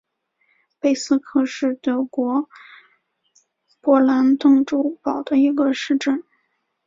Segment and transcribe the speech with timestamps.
[0.79, 2.49] 贝斯科是德国
[3.83, 6.23] 勃兰登堡州的一个市镇。